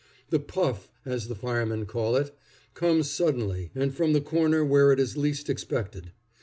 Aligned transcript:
The 0.31 0.39
"puff," 0.39 0.89
as 1.05 1.27
the 1.27 1.35
firemen 1.35 1.85
call 1.85 2.15
it, 2.15 2.35
comes 2.73 3.07
suddenly, 3.07 3.69
and 3.75 3.93
from 3.93 4.13
the 4.13 4.19
corner 4.21 4.65
where 4.65 4.91
it 4.91 4.99
is 4.99 5.15
least 5.15 5.47
expected. 5.47 6.11